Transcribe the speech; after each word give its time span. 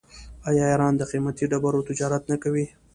آیا 0.49 0.63
ایران 0.71 0.93
د 0.97 1.01
قیمتي 1.11 1.45
ډبرو 1.51 1.87
تجارت 1.89 2.23
نه 2.31 2.37
کوي؟ 2.43 2.65